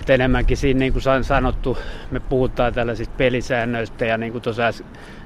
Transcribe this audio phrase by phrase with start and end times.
[0.00, 1.78] Et enemmänkin siinä, niin kuin sanottu,
[2.10, 4.62] me puhutaan tällaisista pelisäännöistä ja niin kuin tuossa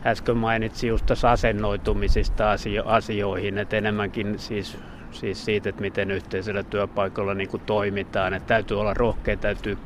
[0.06, 4.78] äsken mainitsin just tässä asennoitumisista asioihin, että enemmänkin siis
[5.12, 8.34] siis siitä, että miten yhteisellä työpaikalla niin kuin toimitaan.
[8.34, 9.78] Että täytyy olla rohkea, täytyy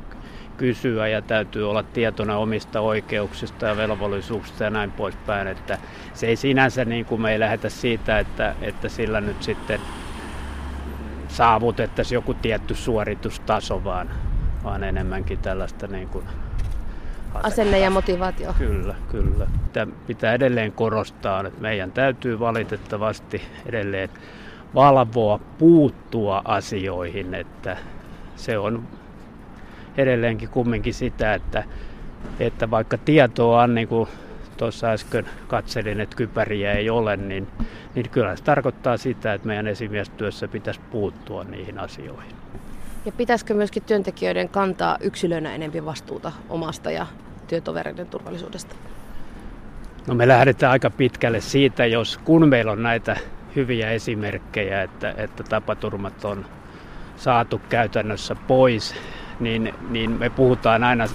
[0.57, 5.47] kysyä ja täytyy olla tietona omista oikeuksista ja velvollisuuksista ja näin poispäin.
[5.47, 5.77] Että
[6.13, 9.79] se ei sinänsä niin kuin me ei lähdetä siitä, että, että sillä nyt sitten
[11.27, 14.09] saavutettaisiin joku tietty suoritustaso, vaan,
[14.63, 16.25] vaan enemmänkin tällaista niin kuin
[17.33, 18.53] asenne ja motivaatio.
[18.57, 19.47] Kyllä, kyllä.
[19.73, 24.09] Tämä pitää edelleen korostaa, että meidän täytyy valitettavasti edelleen
[24.75, 27.77] valvoa, puuttua asioihin, että
[28.35, 28.87] se on
[29.97, 31.63] edelleenkin kumminkin sitä, että,
[32.39, 34.09] että vaikka tietoa on, niin kuin
[34.57, 37.47] tuossa äsken katselin, että kypäriä ei ole, niin,
[37.95, 42.31] niin kyllä se tarkoittaa sitä, että meidän esimiestyössä pitäisi puuttua niihin asioihin.
[43.05, 47.07] Ja pitäisikö myöskin työntekijöiden kantaa yksilönä enempi vastuuta omasta ja
[47.47, 48.75] työtovereiden turvallisuudesta?
[50.07, 53.17] No me lähdetään aika pitkälle siitä, jos kun meillä on näitä
[53.55, 56.45] hyviä esimerkkejä, että, että tapaturmat on
[57.17, 58.95] saatu käytännössä pois,
[59.39, 61.07] niin, niin me puhutaan aina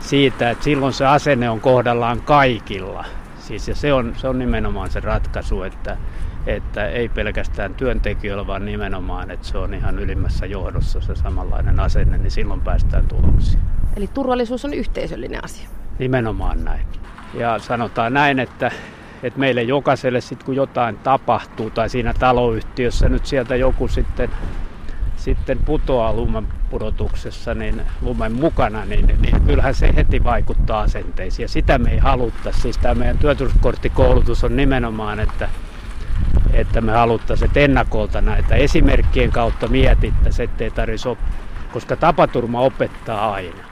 [0.00, 3.04] siitä, että silloin se asenne on kohdallaan kaikilla.
[3.38, 5.96] Siis, ja se on, se on nimenomaan se ratkaisu, että,
[6.46, 12.18] että ei pelkästään työntekijöillä, vaan nimenomaan, että se on ihan ylimmässä johdossa se samanlainen asenne,
[12.18, 13.62] niin silloin päästään tuloksiin.
[13.96, 15.68] Eli turvallisuus on yhteisöllinen asia.
[15.98, 16.86] Nimenomaan näin.
[17.34, 18.70] Ja sanotaan näin, että
[19.22, 24.30] että meille jokaiselle sitten kun jotain tapahtuu tai siinä taloyhtiössä nyt sieltä joku sitten,
[25.20, 31.48] sitten putoaa lumen pudotuksessa niin lumen mukana, niin, niin kyllähän se heti vaikuttaa asenteisiin ja
[31.48, 32.52] sitä me ei halutta.
[32.52, 35.48] Siis tämä meidän työturvallisuuskorttikoulutus on nimenomaan, että,
[36.52, 41.18] että me haluttaisiin, että ennakolta näitä esimerkkien kautta mietittäisiin, ettei tarvitsisi op-
[41.72, 43.64] koska tapaturma opettaa aina.